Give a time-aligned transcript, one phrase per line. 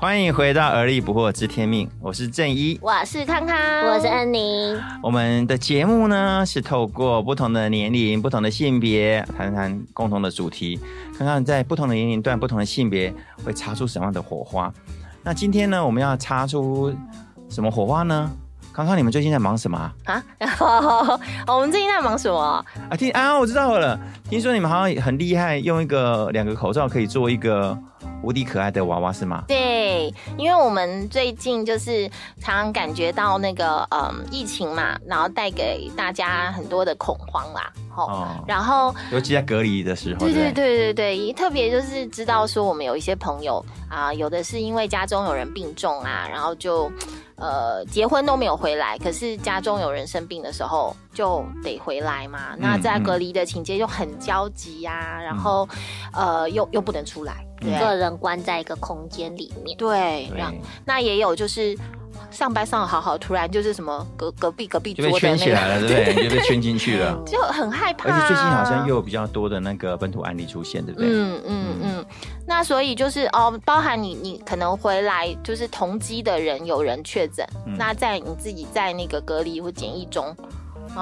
[0.00, 2.78] 欢迎回到而立不惑知天命，我是正一。
[2.80, 3.54] 我是康康，
[3.86, 4.74] 我是安妮。
[5.02, 10.80] 我们的节目呢是透过不同的年龄、不同的性别，谈谈共同的主题，
[11.14, 13.12] 看看在不同的年龄段、不同的性别
[13.44, 14.72] 会擦出什么样的火花。
[15.22, 16.90] 那今天呢，我们要擦出
[17.50, 18.32] 什么火花呢？
[18.72, 19.92] 康康，你们最近在忙什么啊？
[20.06, 20.22] 啊，
[21.48, 22.38] 我们最近在忙什么？
[22.88, 23.98] 啊，听啊，我知道了。
[24.28, 27.76] 听说你们好像很厉害，用一个两个口罩可以做一个
[28.22, 29.42] 无敌可爱的娃娃，是吗？
[29.48, 32.08] 对，因为我们最近就是
[32.40, 46.90] 常常感觉到那个嗯疫情嘛，然后带给大家很多的恐慌啦，吼，哦，然后尤其在隔离的时候，对对对对对对对，特别就是知道说我们有一些朋友啊，有的是因为家中有人病重啊，然后就
[47.40, 52.54] 呃结婚都没有回来，可是家中有人生病的时候就得回来嘛。
[52.56, 55.68] 那在嗯隔离的情节就很焦急呀、然后
[56.12, 57.74] 呃又又不能出来，对。
[57.74, 60.38] 嗯个人关在一个空间里面，对，对。
[60.38, 61.76] 然后那也有就是
[62.30, 66.28] 上班上的好好，突然就是什么隔隔壁隔壁桌的那个，圈起来了，对不对？
[66.28, 67.20] 就被圈进去了。
[67.26, 68.14] 就很害怕、啊。
[68.14, 71.08] 而且最近好像又有比较多的那个本土案例出现，对不对？
[71.10, 72.06] 嗯嗯嗯，
[72.46, 80.34] 那所以就是哦，包含你你可能回来就是同机的人有人确诊，嗯那在你自己在那个隔离或检疫中，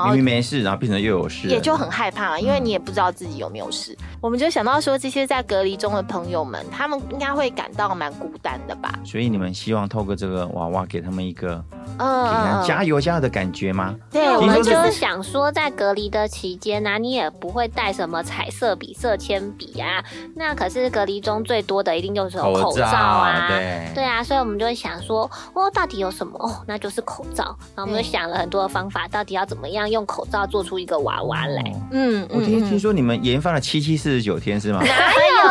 [0.06, 3.97] 明明没事，然后变成又有事，也就很害怕，因为你也不知道自己有没有事。
[4.20, 8.92] 我们就想到说，这些在隔离中的朋友们，他们应该会感到蛮孤单的吧？
[9.05, 11.62] 所以你们希望透过这个娃娃给他们一个
[11.98, 13.94] 嗯给他加油加油的感觉吗？
[14.10, 20.03] 对，我我们就想说，在隔离的期间呢、你也不会带什么彩色笔、色铅笔啊。
[20.34, 23.48] 那可是隔离中最多的一定就是有口罩啊。
[23.48, 26.37] 对对啊，所以我们就会想说，哦，到底有什么？
[26.41, 27.44] 哦，那就是口罩。
[27.76, 31.62] 然后我们就想了很多的方法，到底要怎么样用口罩做出一个娃娃来？
[31.62, 34.80] 哦嗯我听听说你们研发了七七四十九天是吗？
[34.82, 34.92] 哪有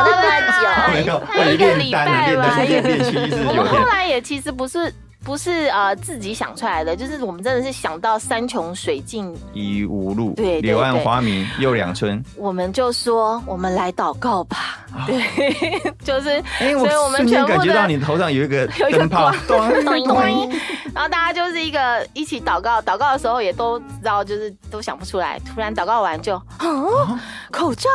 [0.06, 1.22] 那么没久？
[1.53, 2.57] 一个礼拜吧
[3.47, 3.85] 我们后。
[3.85, 4.91] 来也其实不是
[5.24, 12.24] 不是呃自己想出来的，就是我们真的是想到山穷水尽，已无路，对对柳暗花明又两村。
[12.36, 14.86] 我们就说我们来祷告吧。
[15.06, 15.22] 对，
[16.04, 16.30] 就是，
[16.60, 17.58] 哎，所以我们全部的。
[17.58, 19.32] 感觉到你头上有一个 有一个灯泡，
[20.94, 25.38] 然后大家就是一个一起祷告，祷告的时候也都知道，就是都想不出来。
[25.40, 27.20] 突然祷告完就，哦，
[27.52, 27.90] 口罩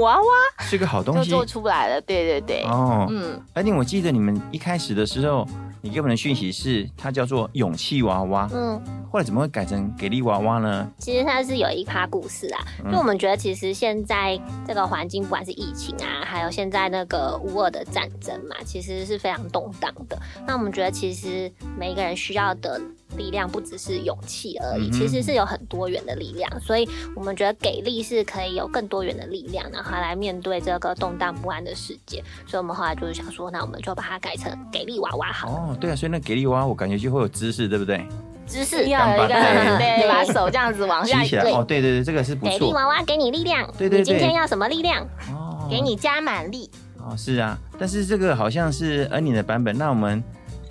[0.00, 0.24] 娃娃
[0.58, 2.00] 是个好东西就做出来了。
[2.02, 3.06] 对对对，哦。
[3.08, 5.46] 嗯，而且我记得你们一开始的时候，
[5.84, 8.80] 你给我们的讯息是它叫做勇气娃娃，嗯，
[9.12, 10.90] 后来怎么会改成给力娃娃呢？
[10.96, 20.18] 其实它是有一趴故事啊，嗯就我们觉得其实现在这个环境，不管是疫情啊，还有现在那个乌俄的战争嘛，其实是非常动荡的。
[20.46, 22.80] 那我们觉得其实每一个人需要的
[23.16, 26.48] 力量不只是勇气而已，其实是有很多元的力量。
[26.60, 32.22] 所以我们觉得给力是可以有更多元的力量，然后来面对这个动荡不安的世界。
[32.46, 38.06] 所以我们后来就是想说，那我们就把它改成给力娃娃好了，哦，对啊，所以那给力娃娃我感觉就会有姿势，对不对？
[38.46, 42.72] 姿势要有一个对对，把手这样子往下起来哦，对对对，这个是不给力。
[42.72, 43.66] 娃娃给你力量。
[43.78, 45.02] 对对对你今天要什么力量？
[45.32, 46.70] 哦给你加满力。
[46.98, 50.22] 哦，是啊，但是这个好像是恩妮的版本，那我们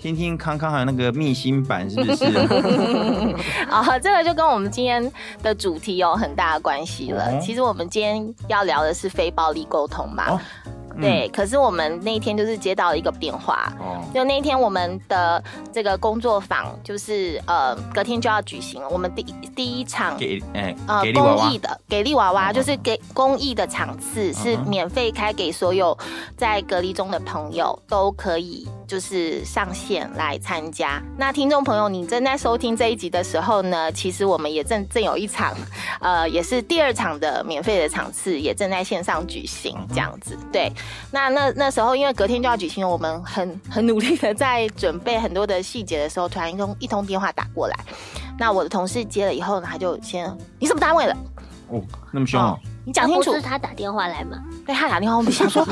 [0.03, 2.25] 听听康康还有那个密心版是不是？
[3.72, 5.09] 啊，这个就跟我们今天
[5.41, 7.24] 的主题有很大的关系了。
[7.24, 7.40] 哦。
[7.41, 10.40] 其实我们今天要聊的是非暴力沟通嘛，哦
[11.00, 11.30] 对。
[11.30, 19.24] 可是我们那天就是接到了一个电话，哦，就那天我们的这个工作坊就是呃隔天就要举行了，我们第
[19.56, 21.36] 第一场给哎呃给力娃娃。
[21.38, 25.97] 公益的给力娃娃，嗯就是给公益的场次是免费开给所有
[26.36, 31.02] 在隔离中的朋友都可以就是上线来参加。
[31.18, 35.51] 那听众朋友，你正在收听这一集的时候呢，其实我们也正正有一场
[36.00, 40.38] 呃也是第二场的免费的场次也正在线上举行这样子。
[40.51, 40.72] 对，
[41.10, 47.75] 那那那时候因为隔天就要举行，我们很很努力的在准备很多的细节的时候，突然一通一通电话打过来。
[48.38, 51.18] 那我的同事接了以后呢，他就先你什么单位的？
[51.69, 51.81] 哦，
[52.12, 53.33] 那么凶哦，你讲清楚。
[53.33, 54.38] 是他打电话来吗？
[54.65, 55.65] 对他打电话，我们想说，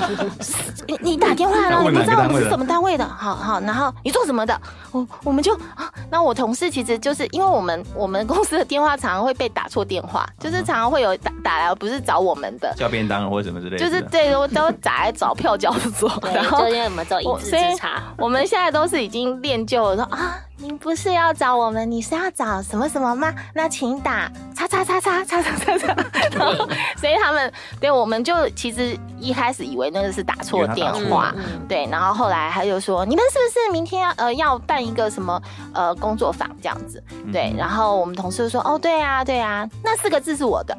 [0.88, 4.60] 你你打电话来了，你不知道我们是什么单位的，好好，然后你做什么的？
[4.92, 18.02] 我我们就啊，那我同事其实就是因为我们我们公司的电话常常会被打错电话，就是常常会有打打来不是找我们的，叫便当或者什么之类的，就是对都都打来找票交所，然后就因为我们做一字我所以之差。
[18.18, 23.34] 我们现在都是已经练就了说啊，您不是要找我们，你是要找什么什么吗？
[23.54, 25.88] 那请打叉叉叉叉叉叉叉叉。
[26.38, 26.54] 然后，
[26.98, 31.34] 所以他们对我们就其实一开始以为那个是打错电话，
[31.68, 31.88] 对。
[31.88, 35.42] 然后后来他就说，你们是不是明天要呃要办一个什么
[35.74, 37.04] 呃工作坊这样子？
[37.34, 37.52] 对。
[37.58, 40.78] 然后我们同事就说，哦，对啊，对啊，那四个字是我的。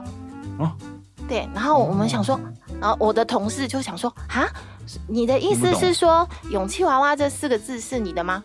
[0.58, 0.70] 哦。
[1.28, 1.48] 对。
[1.52, 2.38] 然后我们想说，
[2.80, 4.48] 然后我的同事就想说，啊。
[5.06, 8.42] 你的意思是说“勇气娃娃”这四个字是你的吗？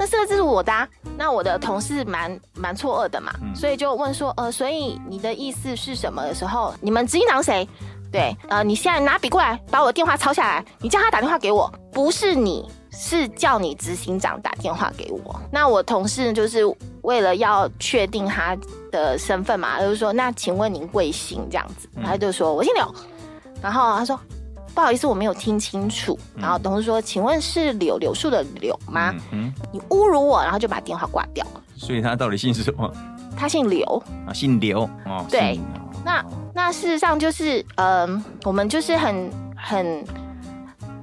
[0.00, 0.72] 那四个字是我的。
[1.18, 7.68] 那我的同事蛮蛮错愕的嘛，所以就问说：“呃，所以你的意思是什么？”的时候，你们执行长谁？
[8.10, 15.38] 对，呃，你现在拿笔过来，把我的电话抄下来，你叫他打电话给我，不是你是叫你执行长打电话给我。
[15.52, 16.62] 那我同事就是
[17.02, 18.56] 为了要确定他
[18.90, 22.94] 的身份嘛，就是说：“那请问您贵姓？”这样子，他就说：“我姓柳。”
[23.60, 24.18] 然后他说。
[24.74, 26.18] 不好意思，我没有听清楚。
[26.36, 29.14] 然后董事说：“请问是柳柳树的柳吗？
[29.32, 31.60] 嗯，你侮辱我，然后就把电话挂掉了。
[31.76, 32.90] 所以他到底姓什么？
[33.36, 35.24] 他姓刘啊，姓刘哦。
[35.28, 35.58] 对，
[36.04, 36.24] 那
[36.54, 40.04] 那事实上就是，嗯，我们就是很很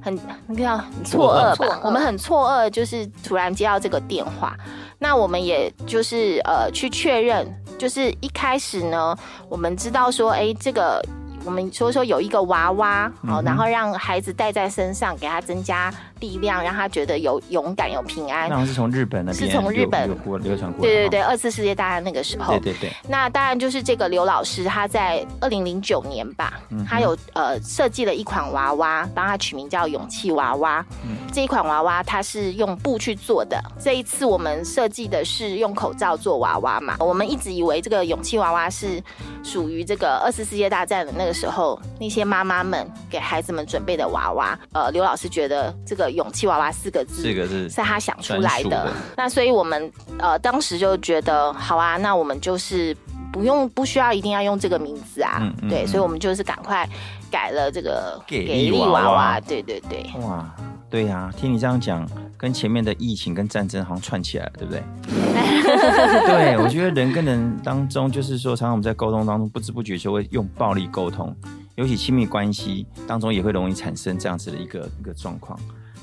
[0.02, 1.80] 很那个叫错愕吧？
[1.84, 4.56] 我们很错愕，就是突然接到这个电话，
[4.98, 7.46] 那我们也就是呃去确认，
[7.78, 9.16] 就是一开始呢，
[9.48, 11.04] 我们知道说，哎，这个。
[11.44, 15.92] 我们说说有一个娃娃，好，然后让孩子带在身上，给他增加。
[16.20, 18.48] 力量让他觉得有勇敢有平安。
[18.48, 20.08] 那是从日本那边是从日本
[20.42, 20.82] 流传过。
[20.82, 22.52] 对对对，二次世界大战那个时候。
[22.58, 22.92] 对对对。
[23.08, 30.84] 那当然就是这个刘老师，他在二零零九年吧，他有呃设计了一款娃娃，帮他取名叫勇气娃娃。
[31.04, 31.16] 嗯。
[31.32, 33.62] 这一款娃娃它是用布去做的。
[33.78, 36.96] 这一次我们设计的是用口罩做娃娃嘛？
[36.98, 39.00] 我们一直以为这个勇气娃娃是
[39.44, 44.58] 属于这个二次世界大战的那个时候那些妈妈们给孩子们准备的娃娃。
[44.72, 46.07] 呃，刘老师觉得这个。
[46.10, 48.92] 勇气娃娃四个字，四个字是他想出来的。
[49.16, 52.96] 那所以我们呃当时就觉得好啊，那我们就是
[53.32, 55.40] 不用不需要一定要用这个名字啊。
[55.68, 56.88] 对，所以我们就是赶快
[57.30, 59.40] 改了这个给力娃娃。
[59.40, 60.04] 对对对。
[60.22, 60.54] 哇，
[60.90, 64.82] 对呀，听你这样讲，跟前面的疫情跟战争好像串起来了，对不对？
[66.26, 71.34] 对，我觉得人跟人当中，就是说，常常我们在沟通当中，不知不觉就会用暴力沟通，
[71.74, 75.58] 尤其亲密关系当中，也会容易产生这样子的一个一个状况。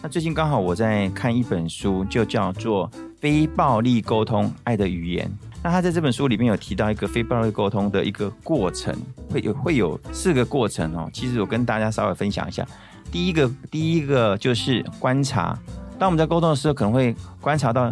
[0.06, 2.88] 那最近刚好我在看一本书，就叫做
[3.20, 5.28] 《非暴力沟通：爱的语言》。
[5.64, 8.96] 那他在这本书里面有提到一个非暴力沟通的一个过程，
[9.32, 11.10] 会有会有四个过程哦。
[11.12, 12.64] 其实我跟大家稍微分享一下。
[13.12, 15.58] 第一个，第一个就是观察。
[15.98, 17.92] 当我们在沟通的时候，可能会观察到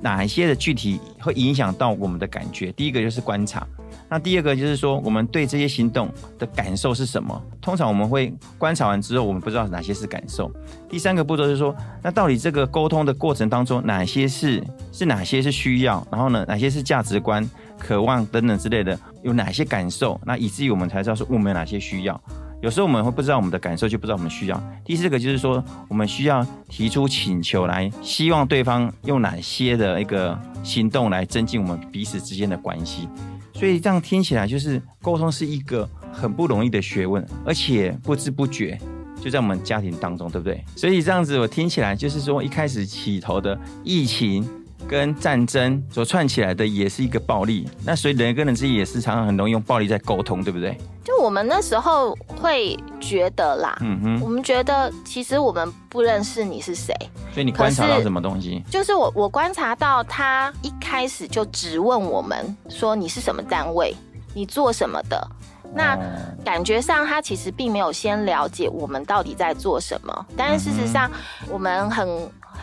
[0.00, 2.72] 哪一些的具体会影响到我们的感觉。
[2.72, 3.64] 第一个就是观察。
[4.08, 6.08] 那第二个就是说，我们对这些行动
[6.38, 7.42] 的感受是什么？
[7.60, 10.50] 通常我们会观察完之后，我们不知道哪些是感受。
[10.88, 14.62] 第三个步骤是说，那到底这个沟通的过程当中，哪些是
[14.92, 16.06] 是哪些是需要？
[16.12, 17.48] 然后呢，哪些是价值观、
[17.78, 20.20] 渴望等等之类的，有哪些感受？
[20.24, 22.20] 那以至于我们才知道说我们有哪些需要。
[22.60, 24.62] 有时候我们会不知道我们的感受，就不知道我们需要。
[24.84, 33.06] 第四个就是说，我们需要提出请求来，希望对方用哪些的一个行动来增进我们彼此之间的关系。
[33.54, 38.78] 所以这样听起来，就是沟通是一个很不容易的学问，而且不知不觉
[39.20, 40.62] 就在我们家庭当中，对不对？
[40.76, 44.46] 所以这样子我听起来，就是说一开始起头的疫情
[44.88, 47.68] 跟战争所串起来的，也是一个暴力。
[47.84, 50.76] 那所以人跟人之间也是常常很容易用暴力在沟通，对不对？
[51.02, 56.94] 就我们那时候会觉得啦，嗯哼，我们觉得其实我们不认识你是谁，
[57.32, 58.62] 所以你观察到什么东西？
[58.70, 63.94] 就是我我观察到他一开始就只问我们说你是什么单位，
[64.32, 65.28] 你做什么的，
[65.74, 65.98] 那
[66.42, 71.10] 感觉上他其实并没有先了解我们到底在做什么，但是事实上
[71.50, 72.08] 我们很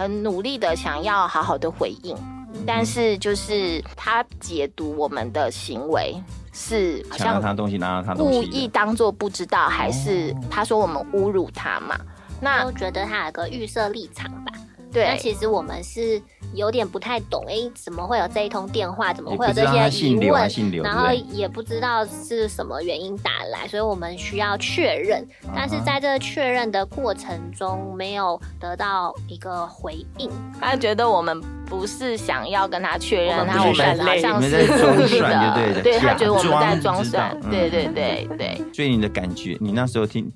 [0.02, 2.18] 很努力的想要好好的回应，
[2.66, 6.16] 但是就是他解读我们的行为。
[6.54, 11.98] 是好像他东西拿到他故意当做不知道，还是他说我们侮辱他嘛？
[12.42, 14.51] 那我觉得他有个预设立场吧。
[14.92, 16.22] 对，那其实我们是
[16.54, 19.14] 有点不太懂，哎，怎么会有这一通电话？
[19.14, 20.50] 怎么会有这些疑问？
[20.84, 25.26] 然后也不知道是什么原因打来，所以我们需要确认。
[25.56, 30.30] 但是在这个确认的过程中，没有得到一个回应。
[30.60, 38.62] 他觉得我们不是想要跟他确认，他我们好像是故意的对对，他觉得我们在装蒜，对对对对。
[38.74, 40.32] 所以你的感觉，你那时候听。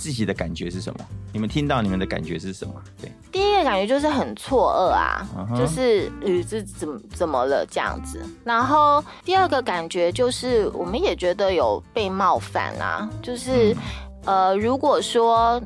[0.00, 1.00] 自己的感觉是什么？
[1.30, 2.72] 你们听到你们的感觉是什么？
[3.00, 8.18] 对，第一个感觉就是很错愕啊，就是呃，这怎么怎么了这样子。
[8.42, 13.76] 然后第二个感觉就是，我们也觉得有被冒犯啊，就是
[14.24, 15.60] 呃，如果说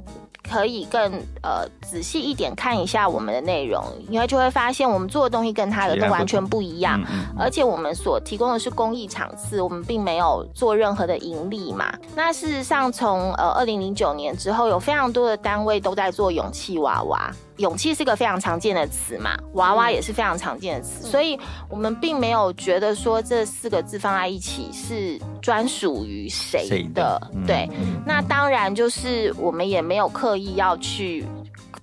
[0.48, 1.00] 可以更
[1.42, 11.92] 呃仔细一点看一下我们的内容，因为就会发现我们做的东西跟他的都完全不一样，嗯嗯而且我们所提供的是公益场次，我们并没有做任何的盈利嘛。
[12.14, 17.32] 那事实上从，呃二零零九年之后，有非常多的单位都在做勇气娃娃。
[17.58, 27.68] 勇气是个非常常见的词嘛，娃娃也是非常常见的词，所以我们并没有觉得说这四个字放在一起是专属于谁谁的，嗯对。
[27.72, 31.24] 嗯那当然就是我们也没有刻意要去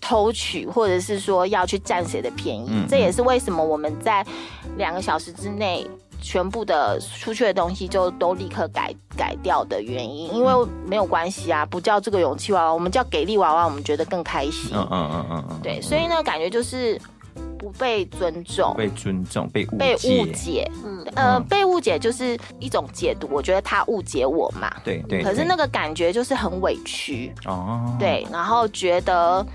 [0.01, 2.68] 偷取，或者是说要去占谁的便宜。
[2.70, 4.25] 嗯这也是为什么我们在
[4.78, 5.88] 两个小时之内。
[6.22, 10.54] 全部的出去的东西就都立刻改改掉的原因，因为
[10.86, 14.72] 没有关系啊，不叫这个勇气娃娃，我们叫给力娃娃，我们觉得更开心。
[14.74, 17.00] 嗯嗯嗯嗯嗯，对，所以呢，感觉就是
[17.58, 24.72] 不被尊重，被尊重、被误被误解，嗯，呃，嗯被误解就是一种解读，我觉得他误解我嘛。
[24.84, 25.24] 对对。
[25.24, 29.46] 可是那个感觉就是很委屈，哦，对，然后觉得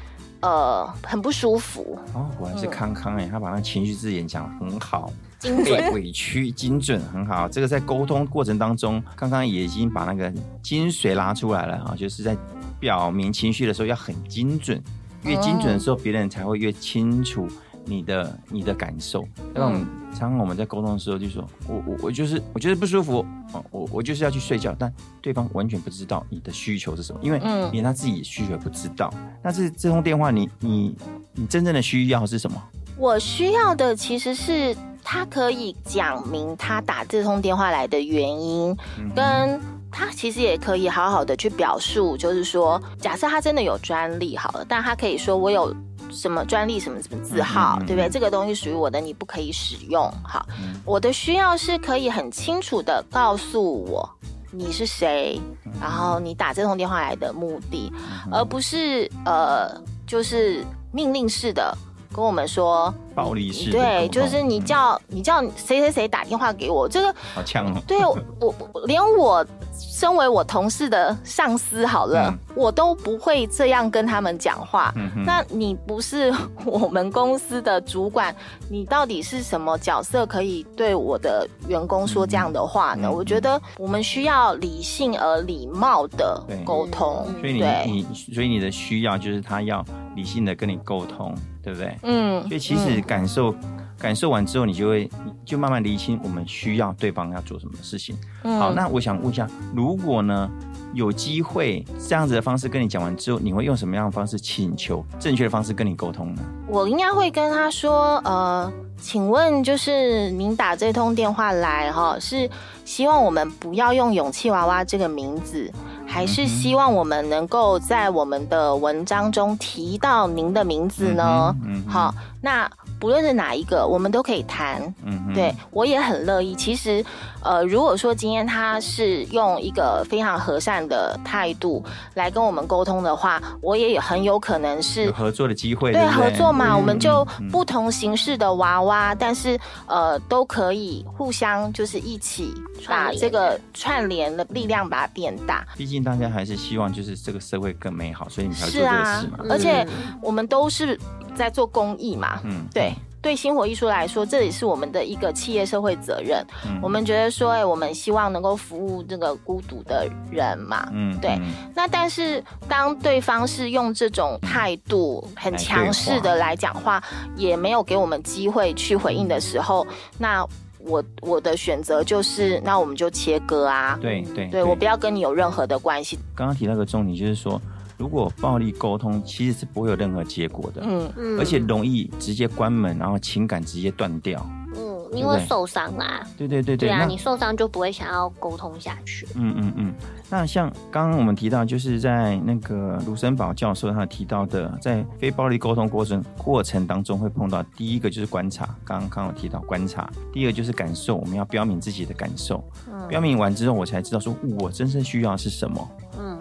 [0.46, 5.64] 呃很不舒服，哦，果然是康康哎，他把那情绪字眼讲得很好，精准。
[5.64, 7.48] 被委屈精准很好。
[7.48, 12.36] 这个在沟通过程当中，刚刚也已经把那个精髓拉出来了啊，就是在
[12.78, 14.80] 表明情绪的时候要很精准，
[15.24, 17.48] 越精准的时候，别人才会越清楚
[17.86, 19.26] 你的你的感受。
[19.54, 29.12] 那我们常常我们在沟通的时候就说，我我我就是我觉得不舒服，哦，我我就是要去睡觉，但对方完全不知道你的需求是什么，因为嗯连他自己需求也不知道。
[29.42, 30.94] 那这这通电话你，你
[31.32, 32.62] 你真正的需要是什么？
[32.98, 39.60] 我需要的其实是他可以讲明他打这通电话来的原因，嗯跟
[39.92, 45.74] 他其实也可以好好的去表述，就是说，假设他真的有专利好了，但他可以说我有。
[46.16, 48.08] 什么专利什么什么字号，对不对？
[48.08, 50.10] 这个东西属于我的，你不可以使用。
[50.24, 54.08] 好，嗯我的需要是可以很清楚的告诉我
[54.50, 57.92] 你是谁，嗯然后你打这通电话来的目的，
[58.32, 59.70] 而不是呃，
[60.06, 61.76] 就是命令式的
[62.12, 67.80] 跟我们说，暴力式的对，就是你叫你叫谁谁谁打电话给我，这个好呛哦。
[67.88, 74.92] 对我我我连我身为我同事的上司好了，嗯我都不会这样跟他们讲话。
[75.26, 76.32] 那你不是
[76.64, 78.34] 我们公司的主管，
[78.70, 83.10] 你到底是什么角色可以对我的员工说这样的话呢？
[83.10, 87.26] 我觉得我们需要理性而礼貌的沟通。
[87.40, 91.94] 所以你，你所以你的需要就是他要理性的跟你沟通，对不对？
[92.02, 93.54] 嗯所以其实感受、
[93.98, 95.08] 感受完之后，你就会
[95.44, 98.16] 就慢慢理清我们需要对方要做什么事情。
[98.42, 100.50] 嗯好，那我想问一下，如果呢
[100.92, 106.42] 有机会这样子的方式跟你讲完之后，你会用什么样的方式请求正确的方式跟你沟通呢？
[106.68, 112.48] 我应该会跟他说，呃，请问就是您打这通电话来哈，是
[112.84, 115.70] 希望我们不要用勇气娃娃这个名字，
[116.06, 121.54] 还是希望我们能够在我们的文章中提到您的名字呢？
[121.62, 124.82] 嗯嗯好，那不论是哪一个，我们都可以谈。
[125.04, 126.54] 嗯哼，对我也很乐意。
[126.54, 127.04] 其实，
[127.42, 131.84] 呃，如果说今天他是用一个非常和善的态度
[132.14, 142.52] 来跟我们沟通的话，我也很有可能是合作的机会，对对合作嘛，嗯我们就不同形式的娃娃，但是呃都可以互相就是一起
[142.86, 145.66] 把这个串联的力量把它变大。
[145.76, 150.98] 毕竟大家还是希望就是这个社会更美好，所以你才会做这个是啊事嘛。，而且嗯我们都是
[151.34, 152.85] 在做公益嘛，嗯，对。
[153.26, 156.46] 对星火艺术来说，这也是我们的一个企业社会责任。
[156.64, 160.88] 嗯我们觉得说，哎，我们希望能够服务这个孤独的人嘛。
[160.92, 167.02] 嗯对嗯那但是当对方是用这种态度很强势的来讲话，
[167.34, 169.84] 也没有给我们机会去回应的时候，
[170.16, 170.46] 那
[170.78, 173.98] 我我的选择就是，那我们就切割啊。
[174.00, 176.16] 对对对，我不要跟你有任何的关系。
[176.32, 177.60] 刚刚提到一个重点，就是说，
[177.96, 181.38] 如果暴力沟通，其实是不会有任何结果的，嗯，嗯。
[181.38, 184.44] 而且容易直接关门，然后情感直接断掉。
[184.78, 189.26] 嗯，因为受伤啦，对对对对，对啊，你受伤就不会想要沟通下去。
[189.34, 189.94] 嗯嗯嗯，
[190.28, 202.62] 那像刚刚我们提到，就是在那个卢森堡教授他提到的，在非暴力沟通过程过程当中会碰到第一个就是观察，刚刚刚有提到观察，第二个就是感受，我们要标明自己的感受，
[202.92, 203.08] 嗯。
[203.08, 205.88] 标明完之后，我才知道说我真正需要的是什么。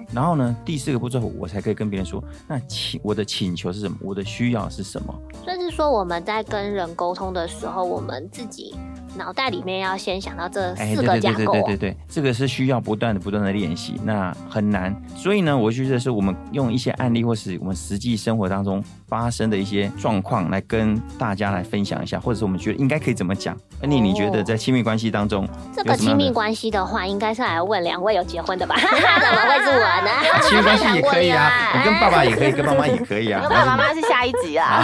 [0.09, 5.13] 嗯然后呢，第四个步骤我才可以跟别人说，那请我的请求是什么，我的需要是什么。
[5.43, 8.75] 所以是说我们在跟人沟通的时候，我们自己
[9.17, 11.61] 脑袋里面要先想到这哎，四对对对对个架构对。
[11.61, 14.95] 对对对，这个是需要不断的不断的练习，那很难。
[15.15, 23.55] 所以呢，我觉得是我们用一些案例，或是我们实际生活当中发生的一些状况来跟大家来分享一下，或者是我们觉得应该可以怎么讲？
[23.81, 28.75] 安妮，你觉得在亲密关系当中，这个亲密关系的话，应该是来问两位有结婚的吧？
[28.79, 30.09] 怎么会是我呢？
[30.43, 33.41] 亲密关系也可以啊， 你跟爸爸也可以，跟妈妈也可以啊。
[33.49, 34.81] 爸爸妈妈是下一集啊。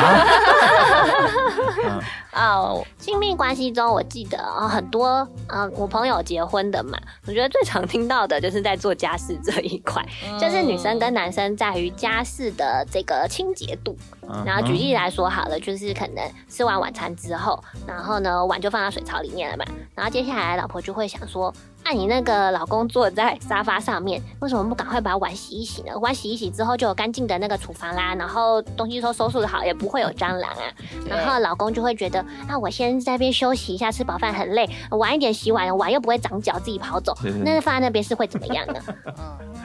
[2.33, 6.97] 哦，亲密关系中，我记得啊，很多嗯，我朋友结婚的嘛，
[7.27, 10.05] 我觉得最常听到的就是在做家事这一块，
[10.39, 13.97] 就是女生跟男生在于家事的这个清洁度。
[14.45, 21.53] 然后举例来说好了，就是可能吃完晚餐之后，然后呢碗就放在水槽里面了嘛，然后接下来老婆就会想说。
[21.83, 25.97] 那你那个老公坐在沙发上面，为什么不赶快把碗洗一洗呢？
[25.99, 30.63] 碗洗一洗之后就有干净的那个厨房啦，然后东西都收拾的好，也不会有蟑螂啊。
[31.07, 38.75] 然后老公就会觉得，啊，我先在那边休息一下，吃饱饭很累，晚一点洗碗，碗又不会长脚，自己跑走，那放在那边是会怎么样呢？
[39.05, 39.13] 嗯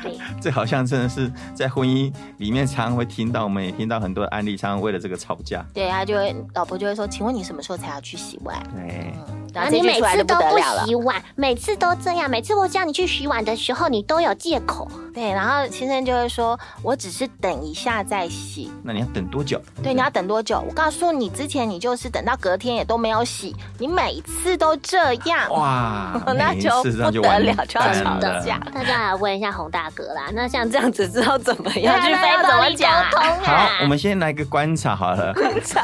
[0.02, 5.64] 对， 这好像真的是在婚姻里面常常会听到，我们也听到很多案例，常常为了这个吵架。
[5.72, 8.56] 对，啊就会老婆就会说，请问你什么时候才要去洗碗？
[8.74, 9.14] 对。
[9.56, 14.86] 然后你每次都不洗碗，每次都这样，每次我叫你去洗碗的时候，你都有借口。
[15.14, 19.58] 对，然后先生就会说：“我只是等一下再洗。”那你要等多久？
[19.82, 20.62] 对，你要等多久？
[20.68, 25.50] 我告诉你，之前你就是等到隔天也都没有洗，你每次都这样。
[25.50, 28.58] 哇， 那就不得了，就要吵架。
[28.74, 31.98] 大家来问一下洪大哥啦，那像这样子之后怎么样？
[32.02, 33.10] 去要怎么讲啊？
[33.42, 35.32] 好，我们先来个观察好了。
[35.32, 35.80] 观察？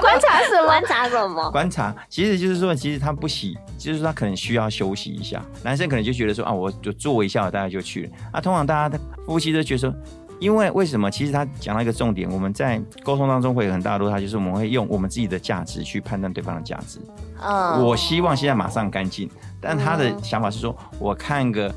[0.00, 0.66] 观察什么？
[0.66, 1.50] 观察什么？
[1.52, 5.42] 观察，其实就是说，其实他不洗，就是他可能需要休息一下。
[5.62, 8.10] 男生可能就觉得说啊，我就坐一下，大家就去了。
[8.32, 9.52] 啊，通常大家的夫妻。
[9.52, 9.94] 都觉得说，
[10.40, 11.10] 因为为什么？
[11.10, 16.98] 其实他讲到一个重点，我们在沟通当中会有很大的落差，就是我们会用我们自己的价值去判断对方的价值。
[17.40, 21.72] 嗯，我希望现在马上干净，但他的想法是说，我看个。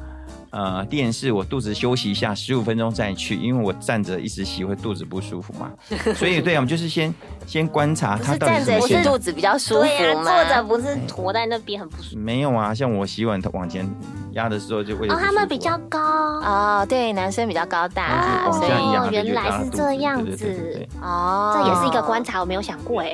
[0.55, 5.69] 呃，电视我肚子休息一下，十五分钟再去，因为我站着一直洗会肚子不舒服嘛。
[6.15, 7.13] 所以对啊，我们就是先
[7.45, 10.23] 先观察他到底站着是肚子比较舒服吗？
[10.23, 12.17] 坐着不是驼在那边很不舒服。
[12.17, 13.85] 没有啊，像我洗碗往前
[14.31, 15.09] 压的时候就会。
[15.09, 23.13] 哦，他们比较高哦，对，男生比较高大，所以原来是这样子哦，这也是一个观察，我没有想过哎。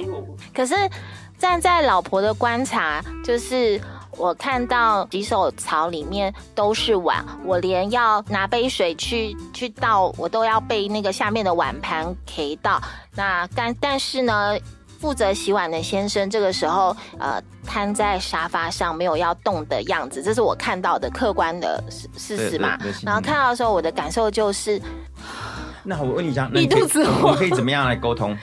[0.54, 0.76] 可是
[1.40, 3.82] 站在老婆的观察就是。
[4.22, 12.80] 我看到洗手槽里面都是碗，我连要拿杯水去去倒，我都要被那个下面的碗盘 K 到。
[13.16, 14.56] 那但但是呢，
[15.00, 22.78] 负责洗碗的先生这个时候呃瘫在沙发上没有要动的样子，这是我看到的客观的事事实嘛。
[23.02, 24.80] 然后看到的时候，我的感受就是，
[25.84, 28.38] 那我问你一下，你 肚子我可以怎么样来沟通？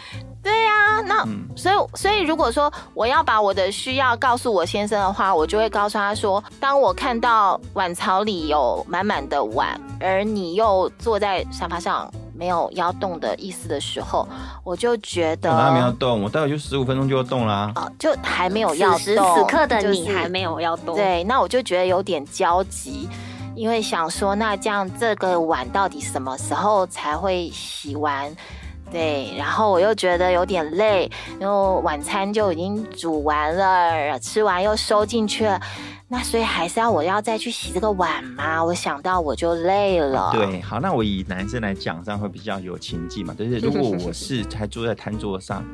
[0.49, 14.27] 对呀，那所以所以如果说我要把我的需要告诉我先生的话，我就会告诉他说：当我看到碗槽里有满满的碗，而你又坐在沙发上没有要动的意思的时候，
[14.65, 17.71] 我就觉得我没有动，我大概就十五分钟就要动啦。
[17.77, 20.97] 哦，就还没有要动，此时此刻的你还没有要动。
[20.97, 23.07] 对，那我就觉得有点焦急，
[23.55, 28.35] 因为想说，那这样这个碗到底什么时候才会洗完？
[28.91, 35.61] 对，然后我又觉得有点累，因为晚餐就已经煮完了，吃完又收进去了，
[36.09, 38.65] 那所以还是要我要再去洗这个碗吗？
[38.65, 40.31] 我想到我就累了。
[40.33, 43.35] 对，好，那我以男生来讲，这样会比较有情境嘛？
[43.35, 45.65] 就是如果我是还坐在餐桌上。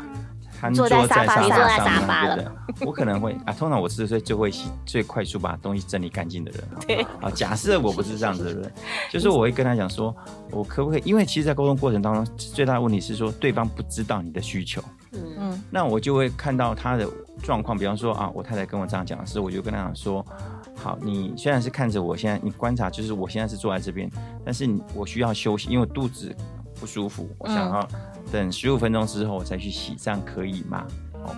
[0.75, 2.53] 坐在沙发上，坐在沙发了。
[2.81, 6.61] 我可能会啊，通常我四十岁就会洗，最快速把东西整理干净的人。
[6.87, 8.73] 对啊，假设我不是这样子的人，
[9.11, 10.15] 就是我会跟他讲说，
[10.51, 11.03] 我可不可以？
[11.05, 14.83] 因为其实，在沟通过程当中，最大的问题是说，对方不知道你的需求。
[15.13, 15.63] 嗯嗯。
[15.71, 17.09] 那我就会看到他的
[17.43, 20.25] 状况，比方说啊，我太太跟我这样讲的时候，我就跟他讲说，
[20.77, 24.11] 好，你虽然是看着我现在，你观察，就是我现在是坐在这边，
[24.45, 26.35] 但是我需要休息，因为肚子
[26.85, 27.89] 不舒服，我想要。
[28.31, 30.87] 等十五分钟之后我再去洗，这样可以吗？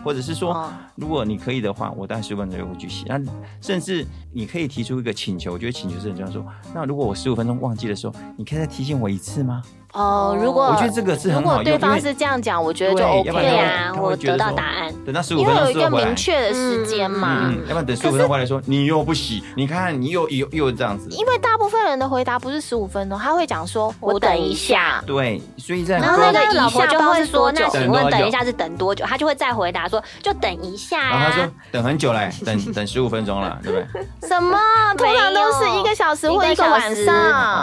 [0.04, 3.04] 或者是说，如果你可以的话，我大概十五分钟就会去洗。
[3.06, 3.20] 那
[3.60, 6.32] 甚至你可以提出一个请求，我觉得请求是很重要。
[6.32, 9.62] 说，那如果我十五分钟忘记的时候，你可以再提醒我一次吗？
[9.92, 14.92] 哦，如果我觉得这个是很好，如果对方是这样讲，我觉得就 OK 啊，我得到答案。
[15.04, 17.44] 等到十五分钟因为有一个明确的时间嘛。
[17.44, 21.08] 嗯要不然等十五分钟回来说，你又不洗，你看你又又又这样子。
[21.10, 25.02] 因为大部分人的回答不是十五分钟，他会讲说，我等一下。
[25.06, 29.04] 对，所以在然后那个老婆就会说，那请问等一下是等多久？
[29.06, 31.00] 他就会再回答说，就等一下。
[31.00, 34.28] 然后他说等很久嘞，等等十五分钟了，对不对？
[34.28, 34.58] 什么？
[34.96, 37.14] 通常都是一个小时或一个晚上，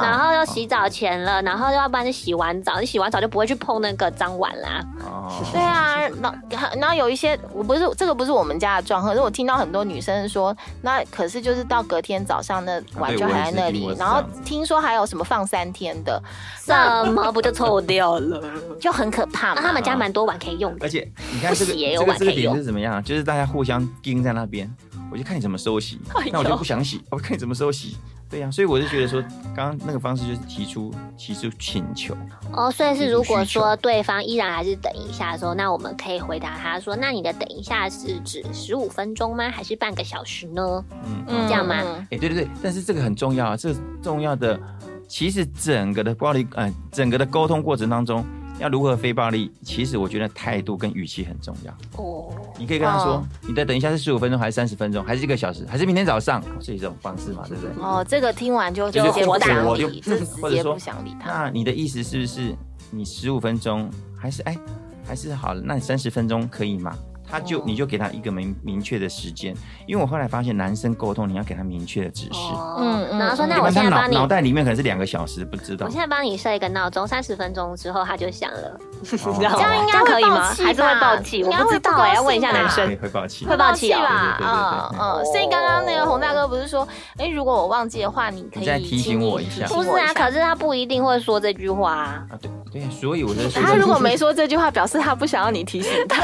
[0.01, 4.81] 然后要洗澡前了，然后要不然洗完澡，你洗完澡就不会去碰那个脏碗啦。
[5.03, 16.21] 哦，对啊，然然后有一些，我不是这个不是我们家的状况，可是我听到很多女生说，那可是就是到隔天早上那碗就还在那里，然后听说还有什么放三天的，
[16.61, 18.41] 什么不就臭掉了，
[18.79, 19.61] 就很可怕嘛。
[19.61, 23.03] 他们家蛮多碗可以用的，而且你看这个这个这个点是怎么样？
[23.03, 24.71] 就是大家互相盯在那边，
[25.11, 25.99] 我就看你怎么收洗，
[26.31, 27.97] 那我就不想洗，我看你怎么收洗。
[28.33, 29.21] 对呀，所以我就觉得说，
[29.55, 32.17] 刚刚那个方式就是提出提出请求
[32.51, 39.51] 哦，所以是如果说对方依然还是等一下的时候，那我们可以回答他说，那你的等一下是指十五分钟吗？
[39.51, 40.83] 还是半个小时呢？
[41.27, 41.75] 嗯，这样吗？
[42.09, 44.59] 哎，对对对，但是这个很重要啊，这重要的
[45.07, 48.25] 其实整个的暴力，呃，整个的沟通过程当中。
[48.59, 49.51] 要如何非暴力？
[49.63, 51.71] 其实我觉得态度跟语气很重要。
[51.97, 57.83] 哦，你可以跟他说：“你的等一下是十五分钟，还是三十分钟，还是一个小时，还是明天早上？”是一种方式嘛，对不对？
[57.83, 60.19] 哦，这个听完就就火大，我就直
[60.51, 61.31] 接不想理他。
[61.31, 62.55] 那你的意思是不是
[62.91, 64.57] 你十五分钟，还是哎，
[65.05, 65.61] 还是好了？
[65.63, 66.95] 那你三十分钟可以吗？
[67.33, 69.55] 他就你就给他一个明明确的时间，
[69.87, 72.53] 因为我后来发现男生沟通你要给他明确的指示。
[72.77, 73.17] 嗯嗯。
[73.17, 75.87] 然后说那我现在帮你脑袋里面可能是两个小时，不知道。
[75.87, 78.79] 我现在帮你设一个闹钟，三十分钟之后他就响了。
[79.03, 80.43] 这样应该可以吗？
[80.53, 81.43] 还是会爆气？
[81.43, 82.95] 我不知道哎，要问一下男生。
[83.01, 83.47] 会爆气。
[83.47, 84.37] 会爆气吧？
[84.39, 85.25] 嗯嗯。
[85.25, 89.65] 所以刚刚那个洪大哥不是说，哎，如果我忘记的话，你可以再提醒我一下。
[89.65, 92.27] 不是啊，可是他不一定会说这句话啊。
[92.39, 93.59] 对对，所以我在说。
[93.63, 96.21] 他如果没说这句话，表示他不想要你提醒他。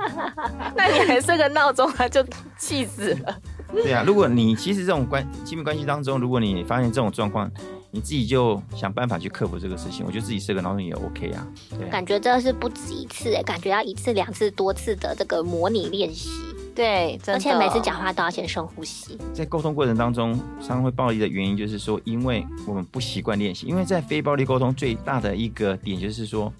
[0.75, 2.25] 那你还设个闹钟，他就
[2.57, 3.37] 气死了。
[3.73, 7.49] 对啊，如果你其实这种关亲密关系当中，如果你发现这种状况，
[7.89, 10.05] 你自己就想办法去克服这个事情。
[10.05, 11.47] 我觉得自己设个闹钟也 OK 啊。
[11.89, 16.29] 感觉这是不止一次哎，感觉要一次、两次、多次的这个模拟练习。
[16.75, 19.17] 对，而且每次讲话都要先深呼吸。
[19.33, 23.67] 在沟通过程当中，常常会暴力的原因就是说，因为我们不习惯练习。
[23.67, 26.51] 因为在非暴力沟通最大的一个点就是说。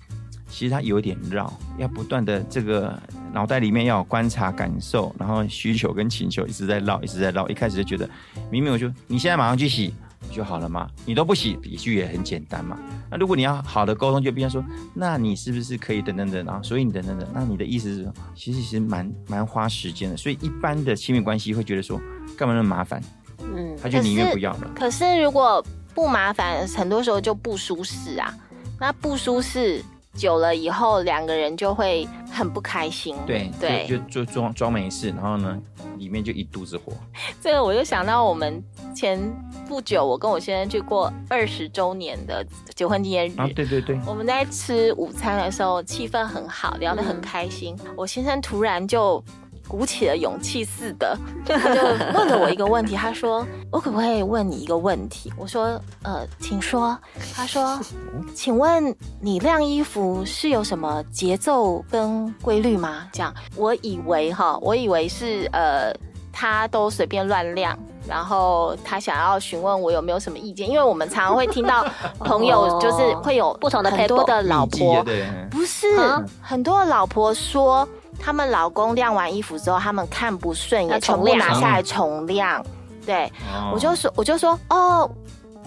[0.52, 3.02] 其实它有点绕，要不断的这个
[3.34, 7.48] 脑袋里面要有观察、感受，然后需求跟请求一直在绕，一直在绕。
[7.48, 8.08] 一开始就觉得，
[8.52, 9.94] 明明我就你现在马上去洗
[10.30, 12.78] 就好了嘛，你都不洗，比句也很简单嘛。
[13.10, 16.60] 那如果你要好的沟通，就必须说，那你是不是可以等等等啊？
[16.62, 20.18] 所以你等等等，那你的意思是，其实其实蛮蛮花时间的。
[20.18, 22.00] 所以一般的亲密关系会觉得说，
[22.38, 23.02] 干嘛那么麻烦？
[23.40, 24.70] 嗯，他就宁愿不要了。
[24.76, 25.64] 可是如果
[25.96, 28.34] 不麻烦，很多时候就不舒适啊。
[28.80, 29.84] 那不舒适。
[30.14, 33.16] 久了以后，两个人就会很不开心。
[33.26, 35.58] 对对，就就装装没事，然后呢，
[35.98, 36.94] 里面就一肚子火。
[37.40, 38.64] 这个我就想到我们
[38.96, 39.20] 前
[39.68, 42.46] 不久，我跟我先生去过二十周年的
[42.76, 43.34] 结婚纪念日。
[43.38, 44.00] 啊，对对对。
[44.06, 47.78] 我们在吃午餐的时候，气氛很好，聊得很开心。
[47.96, 49.24] 我先生突然就。
[49.72, 51.82] 鼓起了勇气似的，他就
[52.14, 52.94] 问了我一个问题。
[52.94, 56.98] 他说： “我可不可以问你一个问题？”我说：“呃，请说。”
[57.34, 57.80] 他说
[58.36, 65.94] ：“请问你晾衣服是有什么节奏跟规律吗？”这样，我以为哈，我以为是呃，
[66.34, 67.74] 他都随便乱晾，
[68.06, 71.86] 然后他想要询问我有没有什么意见，因为我们常常会听到
[72.20, 75.02] 朋友 就是会有不同的很多的老婆，
[75.50, 75.88] 不是
[76.42, 77.88] 很多的老婆说。
[78.22, 82.64] 他们老公晾完衣服之后，他们看不顺眼，全部拿下来重晾。
[83.06, 83.32] 对，
[83.74, 85.10] 我就说，我就说，哦，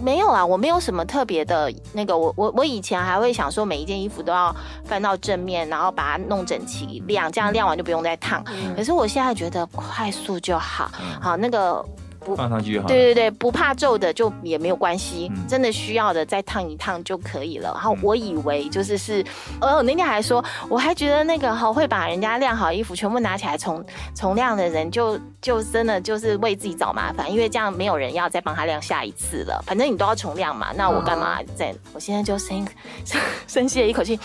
[0.00, 2.16] 没有啊，我没有什么特别的那个。
[2.16, 8.44] 我我我以前还会想说，每一件衣服都要翻到正面，然后把它弄整齐晾，这样晾完就不用再烫。
[8.76, 10.88] 可是我现在觉得快速就好，
[11.20, 11.84] 好那个。
[12.36, 12.86] 放上去就好。
[12.86, 17.72] 对对对，不怕皱的就也没有关系，真的需要的再烫一烫就可以了。
[17.74, 19.24] 然后我以为就是是，
[19.60, 23.84] 呃，我那天还说，我还觉得那个好会把人家晾好衣服全部拿起来重
[24.14, 29.60] 重晾的人，就就真的就是为自己找麻烦，因为这样没有人要再帮他晾下一次了。
[29.66, 31.74] 反正你都要重晾嘛，那我干嘛在？
[31.92, 32.64] 我现在就深
[33.48, 34.20] 深吸了一口气。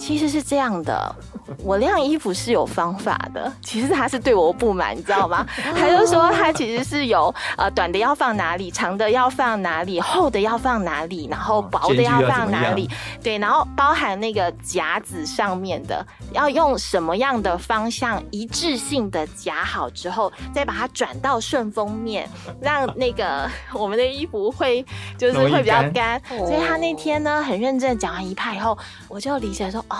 [0.00, 1.14] 其实是这样的，
[1.62, 3.52] 我晾衣服是有方法的。
[3.62, 5.46] 其实他是对我不满，你知道吗？
[5.76, 12.88] 他就说他其实是有呃短的要放哪里，长的要放哪里，厚的要放哪里，然后薄的要放哪里。
[13.22, 22.26] 对，然后包含那个夹子上面的要用什么样的方向一致性的夹好之后，再把它转到顺风面，
[22.60, 24.84] 让那个我们的衣服会
[25.18, 26.20] 就是会比较干。
[26.26, 29.84] 所以他那天呢很认真讲完一派以后，我就理解说。
[29.90, 29.96] 哦，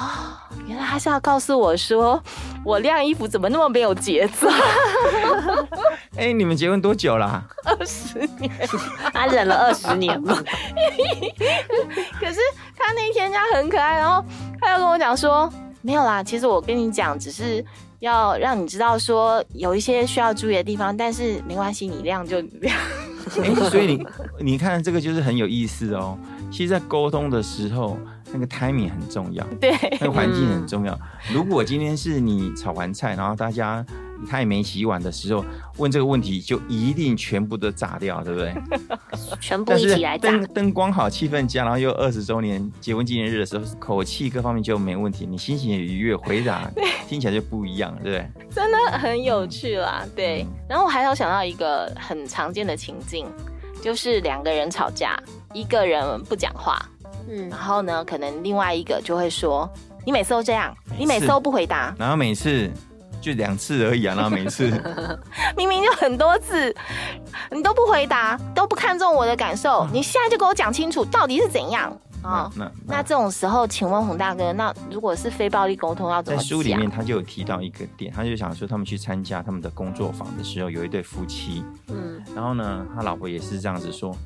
[0.66, 2.22] 原来他是要告诉我说，
[2.64, 4.48] 我晾衣服怎么那么没有节奏？
[6.16, 7.44] 哎，你们结婚多久了？
[7.64, 8.50] 二十年，
[9.12, 10.33] 他忍了二十年嘛。
[12.20, 12.38] 可是
[12.76, 14.24] 他那天家很可爱，然后
[14.61, 17.64] 他又跟我讲说，没有啦，其实我跟你讲，只是
[17.98, 22.76] 要让你知道说有一些需要注意的地方，但是没关系，你晾就晾。
[23.42, 24.07] 哎，所以你
[24.40, 26.16] 你看这个就是很有意思哦。
[26.50, 27.96] 其实，在沟通的时候，
[28.32, 30.98] 那个 timing 很重要，对，那个环境很重要。
[31.32, 33.84] 如果今天是你炒完菜，然后大家。
[34.28, 35.42] 他也没洗碗的时候
[35.78, 38.54] 问这个问题，就一定全部都炸掉，对不对？
[39.40, 40.28] 全部一起来炸。
[40.30, 46.70] 灯灯光好，气氛佳，然后又二十周年结婚纪念日的时候，口气各方面就没问题，你心情也愉悦，回答
[47.08, 48.50] 听起来就不一样，对不对？
[48.50, 50.46] 真的很有趣啦，对。
[50.68, 53.26] 然后我还有想到一个很常见的情境，
[53.82, 55.18] 就是两个人吵架，
[55.54, 56.78] 一个人不讲话，
[57.30, 59.70] 嗯，然后呢，可能另外一个就会说
[60.04, 62.70] ：“你每次都这样，你每次都不回答。”然后每次。
[63.20, 64.70] 就两次而已啊，然后每次
[65.54, 66.74] 明明就很多次，
[67.50, 72.50] 你都不回答，都不看重我的感受，你现在就给我讲清楚到底是怎样啊？
[72.56, 76.38] 那那这种时候，请问洪大哥，那如果是非暴力沟通要怎么？
[76.38, 84.16] 在书里面他就有提到一个点，他就想说他们去参加他们的工作坊的时候，有一对夫妻，嗯，然后呢，他老婆也是这样子说，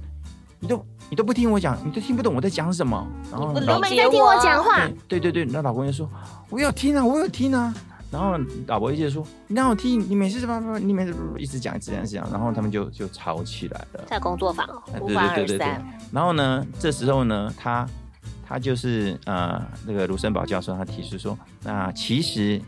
[0.60, 6.08] 你都你都不听我讲，你都听不懂我在讲什么，然后老没在听我讲话，对对对，那老公就说
[6.50, 7.74] 我有听啊，我有听啊。
[8.10, 8.38] 然后
[8.68, 15.66] 老婆一直说：“你让我听，你每次什么你每次一直讲，一直讲，一直讲。”然后他们就就吵起来了，在工作坊，对对对对对。
[16.12, 17.84] 然后呢，这时候呢，他
[18.46, 22.62] 他就是呃，那个卢森堡教授，他提出说：“那其实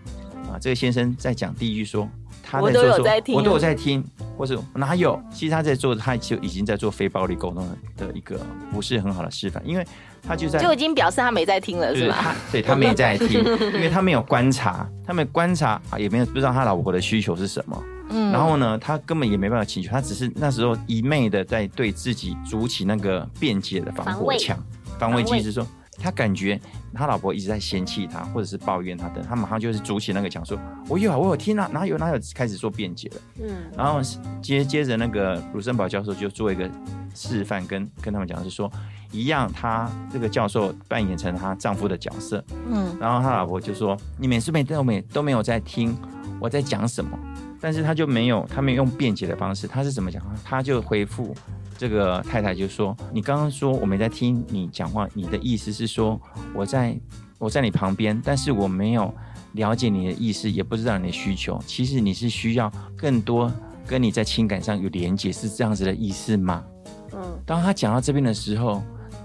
[0.53, 2.09] 啊，这个先生在讲第一句说。”
[2.49, 4.05] 他都有在听，我都有在听，
[4.39, 5.21] 或者哪有？
[5.33, 8.39] 其实他在做，他就已经在做非暴力沟通的一个
[8.71, 9.85] 不是很好的示范，因为
[10.23, 12.37] 他就在就已经表示他没在听了，是吧？
[12.53, 17.83] 对他没在听，因为他没有观察，他没有观察啊，也没有不知道他老婆的需求是什么。
[18.11, 24.57] 嗯，然后呢，他根本也没办法请求，他只是那时候一昧的在对自己筑起那个便捷的防火墙，
[25.01, 25.67] 防卫机制说。
[25.99, 26.61] 他感觉
[26.95, 33.17] 他老婆一直在嫌弃他，或者是抱怨他的，他马上就是筑起那个墙，说：“我有啊，我有听啊，哪有哪有？”开始做辩解了。
[33.43, 34.01] 嗯，然后
[34.43, 36.71] 接接着那个鲁森堡教授就做一个
[37.15, 38.71] 示范，跟跟他们讲是说，
[39.11, 42.45] 一样，他这个教授扮演成他丈夫的角色。
[42.71, 45.97] 嗯，然后他老婆就说：“你每次每都没都没有在听
[46.41, 47.19] 我在讲什么。”
[47.59, 50.23] 但是他就没有，他没有用辩解的方式，他是怎么讲？
[50.45, 51.35] 他就回复。
[51.79, 56.21] 这个太太就说：“你刚刚说我没在听你讲话，你的意思是说
[56.55, 56.99] 我在
[57.39, 59.13] 我在你旁边，但是我没有
[59.53, 61.61] 了解你的意思，也不知道你的需求。
[61.67, 63.53] 其实你是需要更多
[63.87, 66.65] 跟你在情感上有连接，是这样子的意思吗？”
[67.13, 68.83] 嗯，当他讲到这边的时候，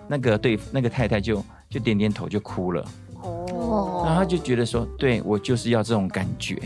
[0.08, 2.86] 那个对那个太太就就点点头就哭了。
[3.22, 6.62] 哦，然后他就觉得说：“对我就是要这种感觉。”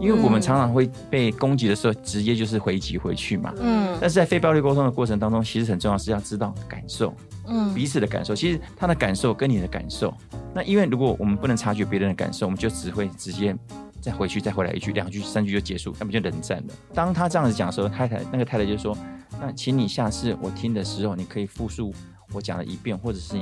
[0.00, 3.52] 因为我们常常会被攻击的时候，直接就是回击回去嘛。
[3.60, 3.96] 嗯。
[4.00, 7.14] 但是在非暴力沟通的过程当中，其实很重要是要知道感受，
[7.46, 8.34] 嗯，彼此的感受。
[8.34, 10.12] 其实他的感受跟你的感受，
[10.52, 13.56] 那因为如果我们不能察觉别人的感受，我们就只会直接
[14.00, 16.74] 再回去再回来一句、两句、三句就结束，那不就冷战了？
[16.92, 18.96] 当他这样子讲的时候，太太那个太太就说
[19.40, 21.94] ：“那请你下次我听的时候，你可以复述。”
[22.32, 23.36] 我讲了一遍，或者是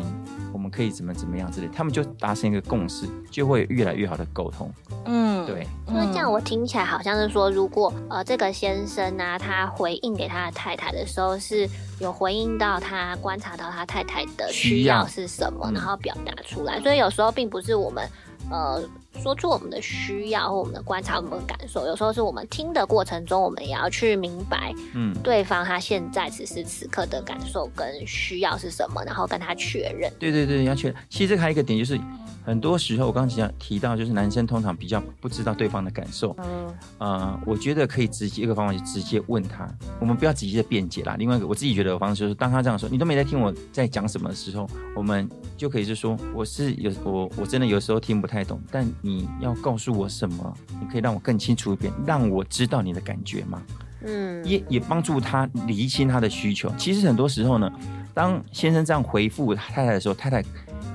[0.52, 4.70] 我们可以怎么怎么样之类，他们就达成一个共识，就会越来越好的沟通。
[5.04, 5.66] 嗯，对。
[5.88, 11.68] 因为这样我听起来好像是说，如果呃这个先生呢，他回应给他的太太的时候，是
[12.00, 16.80] 有回应到他观察到他太太的需要是什么，然后表达出来。
[16.80, 18.06] 所以有时候并不是我们
[18.50, 18.82] 呃。
[19.20, 30.12] 说出我们的需要或我们的观察、我们的感受，有时候是我们听的过程中，我们也要去明白，嗯，对方他现在此时此刻的感受跟需要是什么，然后跟他确认。
[30.18, 30.96] 对对对，要确认。
[31.09, 32.01] 其实还有一个点就是。
[32.44, 36.35] 很多时候，我刚刚讲提到，就是男生通常比较不知道对方的感受。
[36.38, 39.72] 嗯，呃，我觉得可以直接一个方法，就直接问他。
[40.01, 41.14] 我们不要直接的辩解啦。
[41.16, 50.56] 另外一个，我自己觉得的方式就是，当他这样说，你都没在听我在讲什么的时候，我们就可以是说，我是有我我真的有时候听不太懂，但你要告诉我什么？
[50.80, 53.62] 你可以让我更清楚一点，让我知道你的感觉吗？
[54.04, 56.72] 嗯，也也帮助他厘清他的需求。
[56.78, 57.70] 其实很多时候呢，
[58.14, 60.42] 当先生这样回复太太的时候，太太。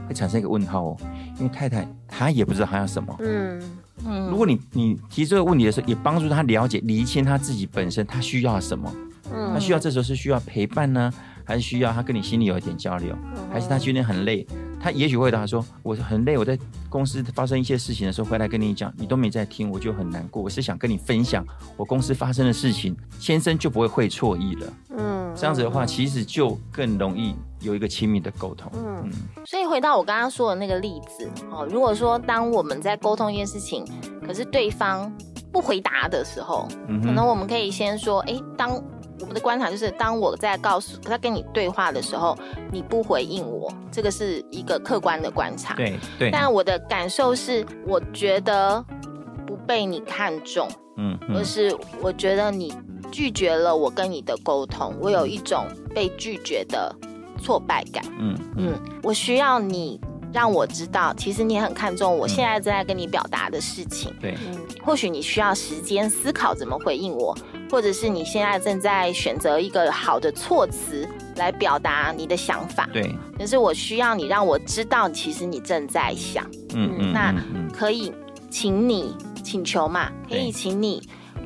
[0.07, 0.97] 会产生一个问号哦，
[1.37, 3.13] 因为太太她也不知道她要什么。
[3.19, 3.61] 嗯
[4.05, 8.89] 嗯，如果你你提这个问题的时候，也帮助他了解、理清他自己本身他需要什么。
[9.33, 11.11] 嗯，他需要这时候是需要陪伴呢，
[11.43, 13.13] 还是需要他跟你心里有一点交流，
[13.51, 14.47] 还是他今天很累？
[14.79, 16.57] 她也许会答说：“我很累，我在
[16.89, 20.41] 公司发生一些事情的时候回来跟你讲，你都没在听，我就很难过。
[20.41, 24.73] 我是想跟你分享我公司发生的事情，先生就不会会错意了。
[24.97, 27.35] 嗯，这样子的话，其实就更容易。
[27.59, 29.11] 有一个亲密的沟通，嗯，
[29.43, 33.83] 所以回到我刚刚说的那个例子，哦，如果说当我们在沟通一件事情，
[34.23, 35.11] 可是对方
[35.51, 36.67] 不回答的时候，
[37.03, 38.79] 可能我们可以先说，哎，当
[39.19, 42.37] 我们的观察就是，当我在告诉他跟你对话的时候，
[42.71, 48.83] 你不回应我，这个是一个客观的观察，对对，但我的感受是，我觉得
[49.45, 52.73] 不被你看中，嗯，而是我觉得你
[53.11, 56.95] 拒绝了我跟你的沟通，我有一种被拒绝的
[57.41, 58.03] 挫败感。
[58.19, 58.73] 嗯嗯。
[58.73, 59.99] 嗯，我需要你
[60.33, 64.13] 让我知道，其实你很看重我现在正在跟你表达的事情。
[64.21, 67.35] 对，嗯，或许你需要时间思考怎么回应我，
[67.69, 72.87] 或者是你现在正在选择一个好的措辞来表达你的想法。
[72.93, 76.45] 对，可是我需要你让我知道，其实你正在想。
[76.73, 77.33] 嗯嗯，那
[77.73, 78.13] 可以
[78.49, 80.09] 请你请求嘛？
[80.29, 81.01] 可以请你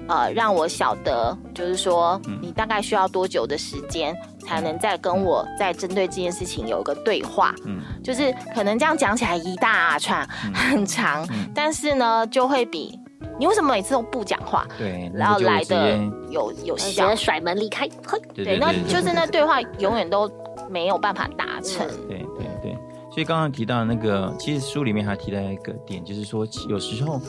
[0.08, 7.54] 呃让我晓得，就是说嗯你大概需要多久的时间才能再跟我再针对这件事情有一个对话？
[7.66, 12.98] 嗯就是可能这样讲起来一大串嗯很长，嗯但是呢就会比
[13.40, 15.98] 你为什么每次都不讲话，对，然后来的
[16.30, 17.16] 有有直接？
[17.16, 19.42] 甩门离开，嘿，对，那对对对，就是那对。
[19.44, 20.32] 话永远都
[20.70, 21.88] 没有办法达成。
[22.08, 22.74] 对对对，
[23.12, 27.20] 所以刚刚提到那个，其实书里面还提到一个点，就是说有时候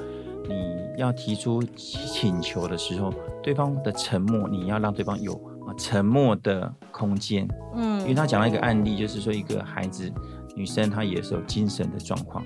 [0.46, 0.54] 你
[0.98, 3.12] 要提出请求的时候，
[3.42, 5.32] 对方的沉默，你要让对方有
[5.66, 7.48] 啊沉默的空间。
[7.74, 8.00] 嗯。
[8.02, 10.12] 因为嗯他讲了一个案例，就是说一个孩子
[10.54, 12.44] 女生她也是有精神的状况，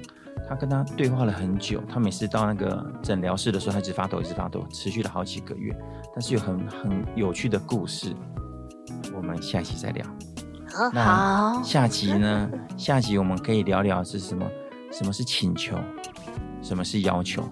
[0.48, 5.76] 她跟他对话了很久，他每次到那个诊疗室的时候，他一直发抖，一直发抖，持续了好几个月。
[6.14, 8.14] 但是有很很有趣的故事，
[9.14, 10.06] 我们下期再聊。
[10.72, 11.04] 好，那
[11.56, 12.50] 好，下集呢？
[12.78, 14.46] 下集我们可以聊聊是什么？
[14.92, 15.76] 什么是请求？
[16.62, 17.42] 什么是要求？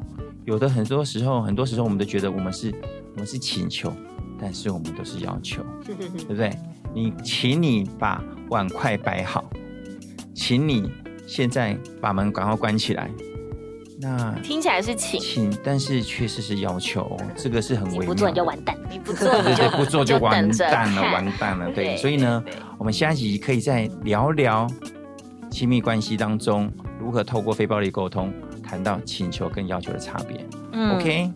[0.45, 2.73] 有的很多时候，很多时候我们都觉得我们是
[3.15, 3.93] 我们是请求，
[4.39, 5.95] 但是我们都是要求， 对
[6.27, 6.51] 不对？
[6.95, 9.45] 你请你把碗筷摆好，
[10.35, 10.91] 请你
[11.27, 13.11] 现在把门赶快关起来。
[14.01, 18.01] 那听起来是请，请，但是确实是要求哦，这个是很微妙。
[18.01, 18.77] 你不做你就完蛋。
[18.91, 19.31] 你不做
[19.71, 21.71] 不做就完蛋了，看完蛋了。
[21.73, 22.45] 对，对所以呢
[22.77, 24.67] 我们下一集可以再聊聊
[25.51, 30.45] 亲密关系当中如何透过非暴力沟通谈到请求跟要求的差别。
[30.73, 31.31] 嗯 OK，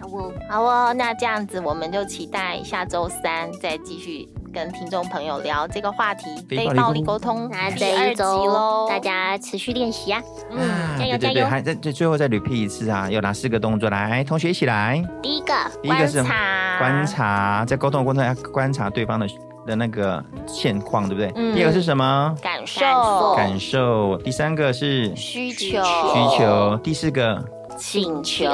[0.00, 8.86] 好哦，好哦，那这样子我们就期待下周三再继续跟听众朋友聊这个话题——非暴力沟沟通那第二集这一周喽。
[8.88, 10.22] 大家持续练习啊。
[10.50, 13.88] 嗯，加油对对对，加油还在最最后再 repeat 一次啊，有哪四个动作？
[13.88, 15.02] 来，同学一起来。
[15.22, 19.26] 第一个，第一个是观察观察，在沟通的过程中要观察对方的
[19.66, 21.32] 的那个现况，对不对？
[21.34, 22.34] 嗯第二个是什么？
[22.42, 24.18] 感受、感受。
[24.18, 26.76] 第三个是需求需、求。
[26.82, 27.42] 第四个，
[27.78, 28.44] 请求。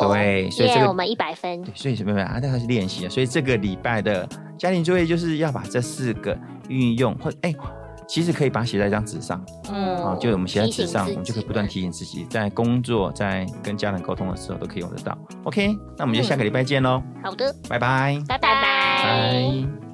[0.00, 1.72] 对，所以这耶，个我们一百分对，。
[1.74, 2.38] 所以什么啊？
[2.42, 3.08] 那个是练习啊。
[3.08, 6.36] 所以这个礼拜的家庭作业就是要把这四个
[6.68, 7.54] 运用，或哎，
[8.06, 15.16] 其实可以把它写在一张纸上嗯啊，就我们写在纸上，我们就可以不断提醒自己，在工作、在跟家人沟通的时候都可以用得到。
[15.44, 18.22] OK，那我们就下个礼拜见喽，好的，拜拜。
[18.26, 19.87] 拜拜拜。